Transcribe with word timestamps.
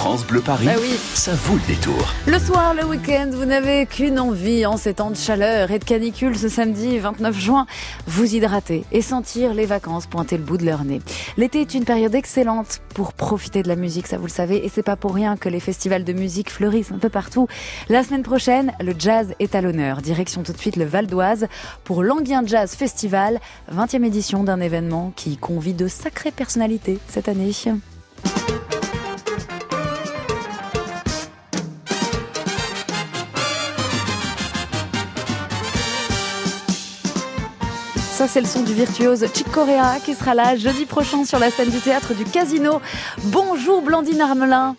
France 0.00 0.26
Bleu 0.26 0.40
Paris, 0.40 0.64
Bah 0.64 0.72
oui. 0.80 0.98
ça 1.12 1.34
vaut 1.34 1.56
le 1.56 1.66
détour. 1.66 2.14
Le 2.26 2.38
soir, 2.38 2.72
le 2.72 2.86
week-end, 2.86 3.28
vous 3.34 3.44
n'avez 3.44 3.84
qu'une 3.84 4.18
envie 4.18 4.64
en 4.64 4.78
ces 4.78 4.94
temps 4.94 5.10
de 5.10 5.14
chaleur 5.14 5.70
et 5.70 5.78
de 5.78 5.84
canicule 5.84 6.38
ce 6.38 6.48
samedi 6.48 6.98
29 6.98 7.38
juin, 7.38 7.66
vous 8.06 8.34
hydrater 8.34 8.86
et 8.92 9.02
sentir 9.02 9.52
les 9.52 9.66
vacances 9.66 10.06
pointer 10.06 10.38
le 10.38 10.42
bout 10.42 10.56
de 10.56 10.64
leur 10.64 10.84
nez. 10.84 11.02
L'été 11.36 11.60
est 11.60 11.74
une 11.74 11.84
période 11.84 12.14
excellente 12.14 12.80
pour 12.94 13.12
profiter 13.12 13.62
de 13.62 13.68
la 13.68 13.76
musique, 13.76 14.06
ça 14.06 14.16
vous 14.16 14.24
le 14.24 14.30
savez, 14.32 14.64
et 14.64 14.70
c'est 14.70 14.82
pas 14.82 14.96
pour 14.96 15.14
rien 15.14 15.36
que 15.36 15.50
les 15.50 15.60
festivals 15.60 16.04
de 16.04 16.14
musique 16.14 16.48
fleurissent 16.50 16.92
un 16.92 16.98
peu 16.98 17.10
partout. 17.10 17.46
La 17.90 18.02
semaine 18.02 18.22
prochaine, 18.22 18.72
le 18.80 18.94
jazz 18.98 19.34
est 19.38 19.54
à 19.54 19.60
l'honneur. 19.60 20.00
Direction 20.00 20.42
tout 20.42 20.54
de 20.54 20.58
suite 20.58 20.76
le 20.76 20.86
Val 20.86 21.08
d'Oise 21.08 21.46
pour 21.84 22.02
l'Anguien 22.02 22.42
Jazz 22.46 22.74
Festival, 22.74 23.38
20e 23.70 24.02
édition 24.06 24.44
d'un 24.44 24.62
événement 24.62 25.12
qui 25.14 25.36
convie 25.36 25.74
de 25.74 25.88
sacrées 25.88 26.30
personnalités 26.30 26.98
cette 27.06 27.28
année. 27.28 27.52
Ça, 38.20 38.28
c'est 38.28 38.42
le 38.42 38.46
son 38.46 38.60
du 38.60 38.74
virtuose 38.74 39.24
Chick 39.32 39.50
Corea 39.50 39.98
qui 40.04 40.12
sera 40.12 40.34
là 40.34 40.54
jeudi 40.54 40.84
prochain 40.84 41.24
sur 41.24 41.38
la 41.38 41.50
scène 41.50 41.70
du 41.70 41.80
théâtre 41.80 42.12
du 42.12 42.24
Casino. 42.24 42.82
Bonjour 43.24 43.80
Blandine 43.80 44.20
Armelin. 44.20 44.76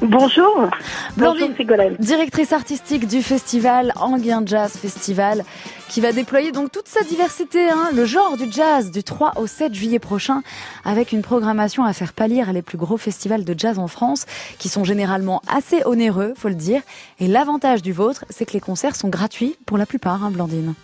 Bonjour. 0.00 0.68
Blandine, 1.16 1.54
Bonjour 1.56 1.90
directrice 2.00 2.52
artistique 2.52 3.06
du 3.06 3.22
festival 3.22 3.92
Anguien 3.94 4.42
Jazz 4.44 4.72
Festival, 4.72 5.44
qui 5.88 6.00
va 6.00 6.10
déployer 6.10 6.50
donc 6.50 6.72
toute 6.72 6.88
sa 6.88 7.04
diversité, 7.04 7.70
hein, 7.70 7.90
le 7.94 8.04
genre 8.06 8.36
du 8.36 8.50
jazz 8.50 8.90
du 8.90 9.04
3 9.04 9.34
au 9.36 9.46
7 9.46 9.72
juillet 9.72 10.00
prochain, 10.00 10.42
avec 10.84 11.12
une 11.12 11.22
programmation 11.22 11.84
à 11.84 11.92
faire 11.92 12.12
pâlir 12.12 12.52
les 12.52 12.62
plus 12.62 12.76
gros 12.76 12.96
festivals 12.96 13.44
de 13.44 13.54
jazz 13.56 13.78
en 13.78 13.86
France, 13.86 14.26
qui 14.58 14.68
sont 14.68 14.82
généralement 14.82 15.42
assez 15.46 15.84
onéreux, 15.86 16.34
faut 16.36 16.48
le 16.48 16.56
dire. 16.56 16.82
Et 17.20 17.28
l'avantage 17.28 17.82
du 17.82 17.92
vôtre, 17.92 18.24
c'est 18.30 18.46
que 18.46 18.54
les 18.54 18.60
concerts 18.60 18.96
sont 18.96 19.10
gratuits 19.10 19.54
pour 19.64 19.78
la 19.78 19.86
plupart, 19.86 20.24
hein, 20.24 20.32
Blandine. 20.32 20.74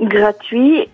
Gratuit. 0.00 0.88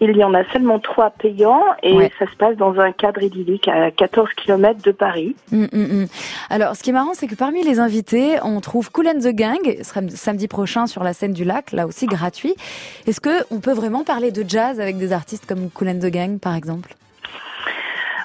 Il 0.00 0.16
y 0.16 0.22
en 0.22 0.32
a 0.32 0.44
seulement 0.52 0.78
trois 0.78 1.10
payants 1.10 1.60
et 1.82 1.92
Ouais. 1.92 2.12
ça 2.20 2.26
se 2.30 2.36
passe 2.36 2.56
dans 2.56 2.78
un 2.78 2.92
cadre 2.92 3.20
idyllique 3.20 3.66
à 3.66 3.90
14 3.90 4.28
km 4.36 4.80
de 4.80 4.92
Paris. 4.92 5.34
Hum, 5.52 5.66
hum, 5.72 5.80
hum. 5.90 6.06
Alors, 6.50 6.76
ce 6.76 6.84
qui 6.84 6.90
est 6.90 6.92
marrant, 6.92 7.14
c'est 7.14 7.26
que 7.26 7.34
parmi 7.34 7.64
les 7.64 7.80
invités, 7.80 8.36
on 8.44 8.60
trouve 8.60 8.92
Cool 8.92 9.08
and 9.08 9.18
the 9.18 9.34
Gang, 9.34 9.58
samedi 10.14 10.46
prochain 10.46 10.86
sur 10.86 11.02
la 11.02 11.14
scène 11.14 11.32
du 11.32 11.42
lac, 11.42 11.72
là 11.72 11.84
aussi 11.88 12.06
gratuit. 12.06 12.54
Est-ce 13.08 13.20
que 13.20 13.42
on 13.50 13.58
peut 13.58 13.72
vraiment 13.72 14.04
parler 14.04 14.30
de 14.30 14.44
jazz 14.48 14.78
avec 14.80 14.98
des 14.98 15.12
artistes 15.12 15.46
comme 15.46 15.68
Cool 15.68 15.88
and 15.88 15.98
the 15.98 16.06
Gang, 16.12 16.38
par 16.38 16.54
exemple? 16.54 16.94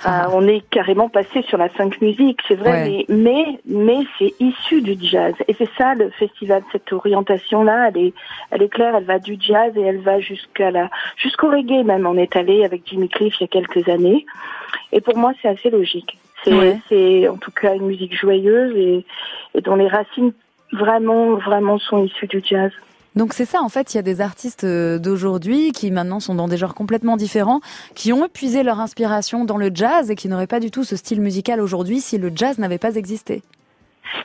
Euh, 0.06 0.09
on 0.34 0.48
est 0.48 0.62
carrément 0.70 1.08
passé 1.09 1.44
sur 1.44 1.58
la 1.58 1.70
funk 1.70 1.92
musique, 2.02 2.40
c'est 2.48 2.56
vrai, 2.56 2.72
Ouais. 2.72 3.06
mais 3.09 3.16
mais, 3.16 3.59
mais 3.66 4.06
c'est 4.20 4.34
issu 4.40 4.82
du 4.82 4.95
jazz. 5.00 5.34
Et 5.48 5.54
c'est 5.54 5.70
ça 5.78 5.94
le 5.95 6.10
festival, 6.10 6.62
cette 6.72 6.92
orientation-là, 6.92 7.90
elle 7.90 7.98
est, 8.08 8.14
elle 8.52 8.62
est 8.64 8.70
claire, 8.70 8.95
elle 8.95 9.06
va 9.06 9.20
du 9.20 9.38
jazz 9.40 9.72
et 9.78 9.82
elle 9.82 10.00
va 10.02 10.20
jusqu'à 10.20 10.72
la, 10.72 10.90
jusqu'au 11.16 11.50
reggae 11.50 11.84
même. 11.86 12.06
On 12.06 12.18
est 12.18 12.36
allé 12.36 12.66
avec 12.66 12.82
Jimmy 12.86 13.08
Cliff 13.08 13.36
il 13.40 13.44
y 13.44 13.45
a 13.45 13.48
quelques 13.48 13.88
années. 13.88 14.26
Et 14.92 15.00
pour 15.02 15.18
moi, 15.18 15.32
c'est 15.42 15.48
assez 15.48 15.70
logique. 15.70 16.17
C'est, 16.44 16.54
Ouais. 16.54 16.78
c'est 16.90 17.28
en 17.30 17.38
tout 17.38 17.52
cas 17.52 17.73
une 17.73 17.86
musique 17.86 18.14
joyeuse 18.20 18.76
et, 18.76 19.06
et 19.56 19.62
dont 19.62 19.76
les 19.76 19.88
racines 19.88 20.34
vraiment, 20.73 21.36
vraiment 21.36 21.78
sont 21.80 22.04
issues 22.04 22.28
du 22.28 22.42
jazz. 22.44 22.72
Donc 23.16 23.33
c'est 23.33 23.45
ça, 23.45 23.61
en 23.61 23.69
fait, 23.69 23.94
il 23.94 23.97
y 23.97 24.00
a 24.00 24.03
des 24.03 24.22
artistes 24.22 24.64
euh, 24.64 24.97
d'aujourd'hui 24.97 25.72
qui 25.72 25.92
maintenant 25.92 26.19
sont 26.19 26.33
dans 26.36 26.47
des 26.47 26.58
genres 26.58 26.73
complètement 26.73 27.16
différents, 27.17 27.61
qui 27.95 28.11
ont 28.11 28.25
épuisé 28.25 28.64
leur 28.64 28.80
inspiration 28.80 29.45
dans 29.45 29.58
le 29.58 29.70
jazz 29.73 30.09
et 30.09 30.16
qui 30.16 30.28
n'auraient 30.28 30.47
pas 30.47 30.59
du 30.59 30.72
tout 30.72 30.83
ce 30.83 30.95
style 30.95 31.22
musical 31.22 31.61
aujourd'hui 31.61 32.00
si 32.02 32.17
le 32.17 32.31
jazz 32.36 32.58
n'avait 32.58 32.80
pas 32.80 32.95
existé. 32.95 33.44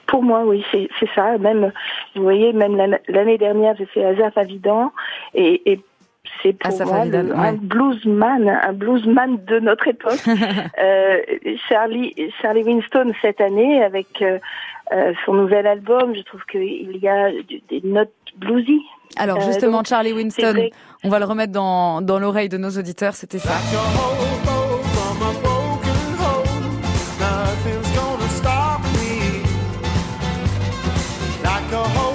Pour 0.06 0.22
moi, 0.22 0.44
oui, 0.44 0.64
c'est 0.72 0.88
ça. 1.14 1.38
Même, 1.38 1.72
vous 2.16 2.22
voyez, 2.22 2.52
même 2.52 2.76
l'an- 2.76 2.98
l'année 3.08 3.38
dernière, 3.38 3.74
j'ai 3.76 3.86
fait 3.86 4.04
Azaf 4.04 4.36
Avidan 4.36 4.90
et, 5.34 5.70
et 5.72 5.80
c'est 6.42 6.52
pour 6.58 6.86
moi 6.86 7.04
le- 7.04 7.34
un 7.34 7.52
bluesman, 7.54 8.48
un 8.48 8.72
bluesman 8.72 9.38
de 9.46 9.60
notre 9.60 9.88
époque. 9.88 10.20
euh, 10.82 11.18
Charlie, 11.68 12.14
Charlie 12.42 12.64
Winston 12.64 13.12
cette 13.22 13.40
année 13.40 13.82
avec 13.82 14.20
euh, 14.20 14.38
euh, 14.92 15.12
son 15.26 15.34
nouvel 15.34 15.66
album, 15.66 16.14
je 16.14 16.22
trouve 16.22 16.42
qu'il 16.50 16.96
y 16.96 17.08
a 17.08 17.30
des 17.68 17.80
notes 17.84 18.12
bluesy. 18.36 18.80
Alors 19.16 19.38
Euh, 19.38 19.46
justement, 19.46 19.78
donc, 19.78 19.86
Charlie 19.86 20.12
Winston, 20.12 20.68
on 21.04 21.08
va 21.08 21.18
le 21.18 21.24
remettre 21.24 21.52
dans, 21.52 22.00
dans 22.00 22.18
l'oreille 22.18 22.48
de 22.48 22.58
nos 22.58 22.70
auditeurs, 22.70 23.14
c'était 23.14 23.38
ça. 23.38 23.54
Like 31.44 32.07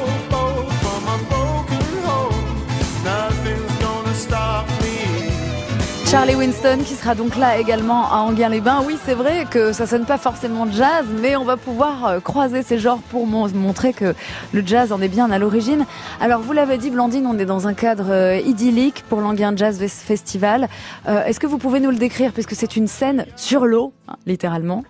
Charlie 6.14 6.36
Winston 6.36 6.78
qui 6.78 6.94
sera 6.94 7.16
donc 7.16 7.36
là 7.38 7.58
également 7.58 8.06
à 8.06 8.18
Anguin-les-Bains. 8.18 8.84
Oui, 8.86 8.98
c'est 9.04 9.16
vrai 9.16 9.46
que 9.50 9.72
ça 9.72 9.88
sonne 9.88 10.06
pas 10.06 10.20
forcément 10.20 10.68
jazz, 10.72 11.08
mais 11.24 11.36
on 11.36 11.44
va 11.44 11.58
pouvoir 11.58 12.06
euh, 12.06 12.20
croiser 12.20 12.62
ces 12.62 12.78
genres 12.78 13.00
pour 13.10 13.26
mon- 13.26 13.50
montrer 13.50 13.94
que 13.94 14.14
le 14.54 14.62
jazz 14.64 14.92
en 14.94 15.02
est 15.02 15.08
bien 15.08 15.32
à 15.32 15.40
l'origine. 15.40 15.88
Alors, 16.22 16.42
vous 16.42 16.54
l'avez 16.54 16.78
dit, 16.78 16.92
Blandine, 16.92 17.26
on 17.26 17.40
est 17.40 17.46
dans 17.46 17.68
un 17.68 17.74
cadre 17.74 18.12
euh, 18.12 18.38
idyllique 18.38 19.04
pour 19.10 19.22
l'Anguin 19.22 19.56
Jazz 19.56 19.80
Festival. 19.80 20.68
Euh, 21.08 21.26
Est-ce 21.26 21.40
que 21.40 21.48
vous 21.48 21.58
pouvez 21.58 21.80
nous 21.80 21.90
le 21.90 21.98
décrire, 21.98 22.32
puisque 22.32 22.54
c'est 22.54 22.76
une 22.76 22.88
scène 22.88 23.26
sur 23.36 23.66
l'eau, 23.66 23.92
hein, 24.08 24.14
littéralement? 24.28 24.84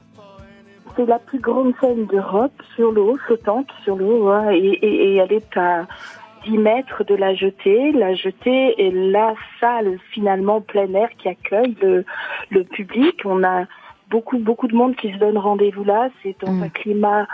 C'est 0.98 1.06
la 1.06 1.20
plus 1.20 1.40
grande 1.40 1.74
scène 1.82 2.06
d'Europe 2.06 2.52
sur 2.76 2.92
l'eau, 2.92 3.18
flottante 3.26 3.66
sur 3.84 3.96
l'eau, 3.96 4.30
et- 4.52 4.78
et 4.84 5.16
elle 5.16 5.32
est 5.32 5.58
à 5.58 5.88
10 6.46 6.58
mètres 6.58 7.04
de 7.04 7.16
la 7.16 7.34
jetée. 7.36 7.92
La 7.92 8.14
jetée 8.16 8.76
est 8.78 8.92
la 8.92 9.34
salle 9.60 9.98
finalement 10.12 10.62
plein 10.62 10.92
air 10.94 11.10
qui 11.18 11.30
accueille 11.30 11.76
le, 11.82 12.06
le 12.52 12.64
public. 12.64 13.22
On 13.26 13.44
a 13.44 13.66
beaucoup 14.10 14.38
beaucoup 14.38 14.68
de 14.68 14.76
monde 14.76 14.96
qui 14.96 15.12
se 15.12 15.18
donne 15.18 15.38
rendez-vous 15.38 15.84
là. 15.84 16.10
C'est 16.22 16.36
dans 16.42 16.52
Mm. 16.54 16.64
un 16.64 16.70
climat 16.70 17.28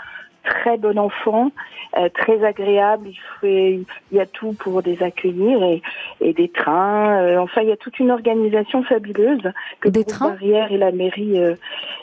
très 0.44 0.78
bon 0.78 0.98
enfant, 0.98 1.52
euh, 1.98 2.10
très 2.14 2.44
agréable. 2.44 3.08
Il, 3.10 3.20
fait, 3.40 3.80
il 4.12 4.18
y 4.18 4.20
a 4.20 4.26
tout 4.26 4.54
pour 4.54 4.82
les 4.82 5.02
accueillir 5.04 5.64
et, 5.64 5.82
et 6.22 6.34
des 6.34 6.50
trains. 6.50 7.22
euh, 7.22 7.38
enfin, 7.40 7.62
il 7.62 7.70
y 7.70 7.72
a 7.72 7.78
toute 7.78 8.00
une 8.00 8.12
organisation 8.12 8.84
fabuleuse 8.84 9.42
que 9.82 9.90
Des 9.90 10.04
trains 10.06 10.30
Barrière 10.30 10.72
et 10.72 10.78
la 10.78 10.92
mairie 10.92 11.40
euh, 11.40 11.56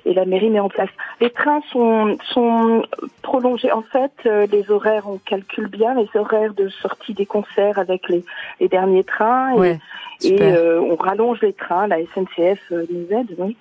et 0.04 0.14
la 0.14 0.24
mairie 0.24 0.50
met 0.50 0.60
en 0.60 0.68
place. 0.68 0.90
Les 1.20 1.30
trains 1.30 1.60
sont 1.72 2.16
sont 2.32 2.82
prolongés. 3.22 3.72
En 3.72 3.82
fait, 3.82 4.12
euh, 4.26 4.46
les 4.50 4.70
horaires, 4.70 5.08
on 5.08 5.18
calcule 5.18 5.68
bien 5.68 5.94
les 5.94 6.08
horaires 6.18 6.54
de 6.54 6.68
sortie 6.68 7.14
des 7.14 7.26
concerts 7.26 7.78
avec 7.78 8.08
les, 8.08 8.24
les 8.60 8.68
derniers 8.68 9.04
trains 9.04 9.54
et, 9.54 9.58
Ouais, 9.58 9.78
et 10.24 10.42
euh, 10.42 10.80
on 10.80 10.96
rallonge 10.96 11.40
les 11.42 11.52
trains. 11.52 11.86
La 11.86 11.98
SNCF 11.98 12.60
euh, 12.72 12.86
nous 12.90 13.16
aide, 13.16 13.34
oui. 13.38 13.56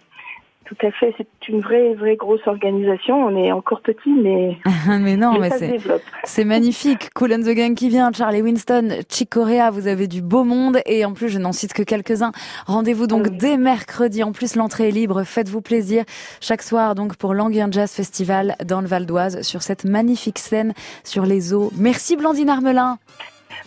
Tout 0.65 0.75
à 0.81 0.89
fait, 0.91 1.13
c'est 1.15 1.27
une 1.47 1.61
vraie, 1.61 1.93
vraie 1.93 2.15
grosse 2.15 2.45
organisation. 2.47 3.23
On 3.23 3.37
est 3.37 3.51
encore 3.51 3.81
petit, 3.81 4.09
mais, 4.09 4.57
mais 4.99 5.15
non, 5.15 5.33
mais 5.33 5.49
mais 5.49 5.57
c'est... 5.57 5.67
développe. 5.67 6.01
C'est 6.23 6.43
magnifique. 6.43 7.11
Cool 7.13 7.33
and 7.33 7.41
the 7.41 7.53
Gang 7.55 7.75
qui 7.75 7.87
vient, 7.87 8.11
Charlie 8.11 8.41
Winston, 8.41 8.89
Chick 9.07 9.29
Corea, 9.29 9.69
vous 9.69 9.85
avez 9.85 10.07
du 10.07 10.23
beau 10.23 10.43
monde 10.43 10.79
et 10.87 11.05
en 11.05 11.13
plus 11.13 11.29
je 11.29 11.37
n'en 11.37 11.51
cite 11.51 11.73
que 11.73 11.83
quelques-uns. 11.83 12.31
Rendez-vous 12.65 13.05
donc 13.05 13.25
Ah 13.27 13.29
oui. 13.31 13.37
dès 13.37 13.57
mercredi. 13.57 14.23
En 14.23 14.31
plus 14.31 14.55
l'entrée 14.55 14.87
est 14.87 14.91
libre, 14.91 15.23
faites-vous 15.23 15.61
plaisir. 15.61 16.03
Chaque 16.41 16.63
soir 16.63 16.95
donc 16.95 17.15
pour 17.15 17.35
l'Anguien 17.35 17.67
Jazz 17.69 17.91
Festival 17.91 18.55
dans 18.65 18.81
le 18.81 18.87
Val 18.87 19.05
d'Oise 19.05 19.43
sur 19.43 19.61
cette 19.61 19.85
magnifique 19.85 20.39
scène 20.39 20.73
sur 21.03 21.27
les 21.27 21.53
eaux. 21.53 21.71
Merci 21.77 22.15
Blandine 22.15 22.49
Armelin. 22.49 22.97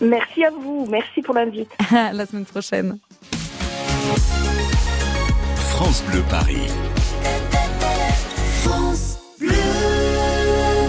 Merci 0.01 0.43
à 0.43 0.49
vous. 0.49 0.85
Merci 0.89 1.21
pour 1.21 1.33
l'invite. 1.35 1.71
la 1.91 2.25
semaine 2.25 2.45
prochaine. 2.45 2.97
France 5.69 6.03
Bleu 6.03 6.23
Paris. 6.29 6.67